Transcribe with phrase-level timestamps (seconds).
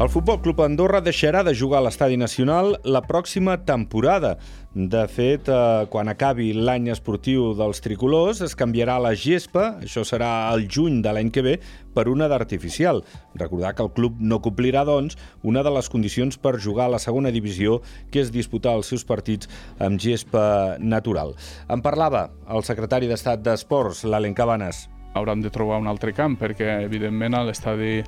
[0.00, 4.30] El Futbol Club Andorra deixarà de jugar a l'Estadi Nacional la pròxima temporada.
[4.72, 10.30] De fet, eh, quan acabi l'any esportiu dels tricolors, es canviarà la gespa, això serà
[10.54, 11.60] el juny de l'any que ve,
[11.92, 13.02] per una d'artificial.
[13.34, 16.98] Recordar que el club no complirà, doncs, una de les condicions per jugar a la
[16.98, 21.36] segona divisió, que és disputar els seus partits amb gespa natural.
[21.68, 26.80] En parlava el secretari d'Estat d'Esports, l'Alen Cabanes hauran de trobar un altre camp perquè
[26.84, 28.00] evidentment a l'estadi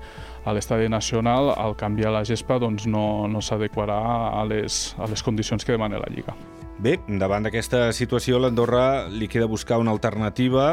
[0.44, 4.00] a l'estadi nacional al canviar la gespa doncs no, no s'adequarà
[4.40, 6.34] a, les, a les condicions que demana la Lliga.
[6.82, 10.72] Bé, davant d'aquesta situació, l'Andorra li queda buscar una alternativa.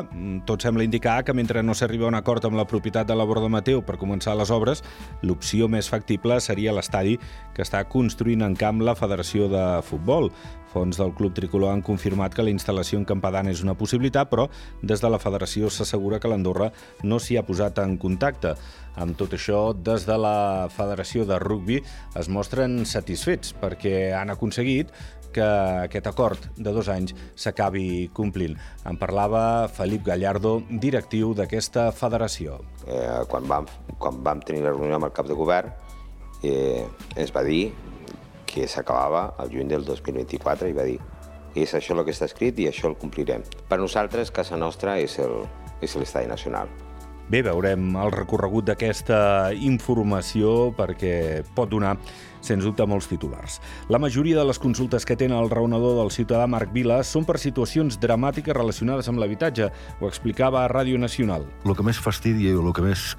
[0.50, 3.28] Tot sembla indicar que mentre no s'arriba a un acord amb la propietat de la
[3.30, 4.82] Borda Mateu per començar les obres,
[5.22, 7.20] l'opció més factible seria l'estadi
[7.54, 10.32] que està construint en camp la Federació de Futbol.
[10.74, 14.48] Fons del Club Tricolor han confirmat que la instal·lació en Campadana és una possibilitat, però
[14.82, 16.70] des de la federació s'assegura que l'Andorra
[17.04, 18.56] no s'hi ha posat en contacte.
[19.00, 21.80] Amb tot això, des de la Federació de Rugby
[22.20, 24.92] es mostren satisfets perquè han aconseguit
[25.34, 25.46] que
[25.86, 28.58] aquest acord de dos anys s'acabi complint.
[28.90, 32.60] En parlava Felip Gallardo, directiu d'aquesta federació.
[32.88, 33.70] Eh, quan, vam,
[34.02, 35.72] quan vam tenir la reunió amb el cap de govern,
[36.44, 37.70] eh, ens va dir
[38.60, 41.00] que s'acabava el juny del 2024 i va dir
[41.56, 43.42] és això el que està escrit i això el complirem.
[43.70, 46.70] Per nosaltres, casa nostra és l'estadi nacional.
[47.30, 51.92] Bé, veurem el recorregut d'aquesta informació perquè pot donar
[52.42, 53.60] sens dubte molts titulars.
[53.94, 57.38] La majoria de les consultes que tenen el raonador del ciutadà Marc Vila són per
[57.38, 59.70] situacions dramàtiques relacionades amb l'habitatge.
[60.02, 61.46] Ho explicava a Ràdio Nacional.
[61.70, 63.12] El que més fastidia o el que més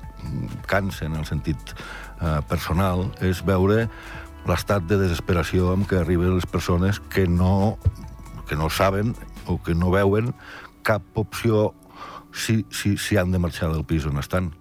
[0.67, 3.87] cansa en el sentit eh, personal és veure
[4.49, 7.79] l'estat de desesperació amb què arriben les persones que no,
[8.49, 9.15] que no saben
[9.47, 10.33] o que no veuen
[10.87, 11.71] cap opció
[12.33, 14.53] si, si, si han de marxar del pis on estan.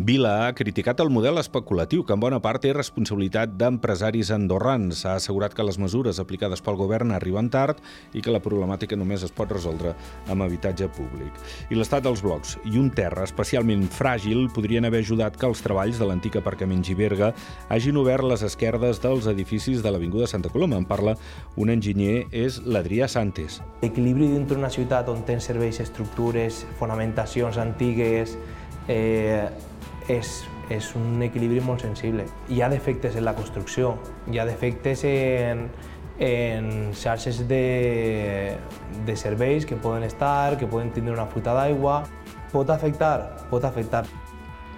[0.00, 5.02] Vila ha criticat el model especulatiu, que en bona part és responsabilitat d'empresaris andorrans.
[5.04, 7.82] Ha assegurat que les mesures aplicades pel govern arriben tard
[8.16, 9.92] i que la problemàtica només es pot resoldre
[10.32, 11.36] amb habitatge públic.
[11.68, 16.00] I l'estat dels blocs i un terra especialment fràgil podrien haver ajudat que els treballs
[16.00, 17.34] de l'antic aparcament Giberga
[17.68, 20.80] hagin obert les esquerdes dels edificis de l'Avinguda Santa Coloma.
[20.80, 21.18] En parla
[21.60, 23.60] un enginyer, és l'Adrià Santes.
[23.84, 28.38] L'equilibri dintre una ciutat on tens serveis, estructures, fonamentacions antigues,
[28.88, 29.44] eh,
[30.10, 30.32] és,
[30.70, 32.26] és un equilibri molt sensible.
[32.48, 33.94] Hi ha defectes en la construcció,
[34.30, 35.68] hi ha defectes en,
[36.20, 38.56] en xarxes de,
[39.06, 42.02] de serveis que poden estar, que poden tindre una fuita d'aigua.
[42.50, 43.46] Pot afectar?
[43.50, 44.04] Pot afectar.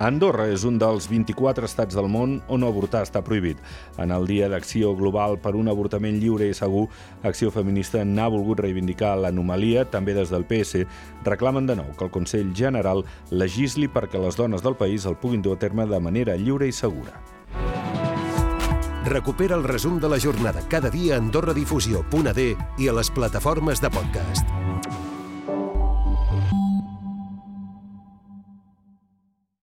[0.02, 3.60] Andorra és un dels 24 estats del món on avortar està prohibit.
[4.02, 6.88] En el Dia d'Acció Global per un avortament lliure i segur,
[7.22, 10.82] Acció Feminista n'ha volgut reivindicar l'anomalia, també des del PS,
[11.22, 15.44] reclamen de nou que el Consell General legisli perquè les dones del país el puguin
[15.44, 17.14] dur a terme de manera lliure i segura.
[19.06, 23.90] Recupera el resum de la jornada cada dia a AndorraDifusió.d i a les plataformes de
[23.90, 24.50] podcast.